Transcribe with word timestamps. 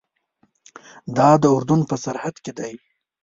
دا 1.17 1.29
د 1.41 1.43
اردن 1.55 1.81
په 1.89 1.95
سرحد 2.03 2.35
کې 2.43 2.51
دی. 2.57 2.73